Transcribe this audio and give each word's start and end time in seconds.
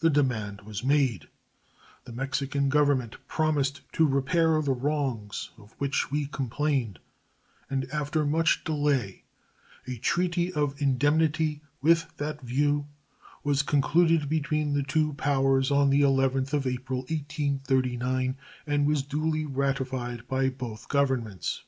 The 0.00 0.10
demand 0.10 0.60
was 0.66 0.84
made; 0.84 1.26
the 2.04 2.12
Mexican 2.12 2.68
Government 2.68 3.16
promised 3.28 3.80
to 3.94 4.06
repair 4.06 4.60
the 4.60 4.74
wrongs 4.74 5.52
of 5.56 5.72
which 5.78 6.10
we 6.10 6.26
complained, 6.26 6.98
and 7.70 7.86
after 7.90 8.26
much 8.26 8.62
delay 8.62 9.24
a 9.86 9.96
treaty 9.96 10.52
of 10.52 10.82
indemnity 10.82 11.62
with 11.80 12.14
that 12.18 12.42
view 12.42 12.88
was 13.42 13.62
concluded 13.62 14.28
between 14.28 14.74
the 14.74 14.82
two 14.82 15.14
powers 15.14 15.70
on 15.70 15.88
the 15.88 16.02
11th 16.02 16.52
of 16.52 16.66
April, 16.66 16.98
1839, 17.08 18.36
and 18.66 18.86
was 18.86 19.02
duly 19.02 19.46
ratified 19.46 20.28
by 20.28 20.50
both 20.50 20.88
Governments. 20.88 21.62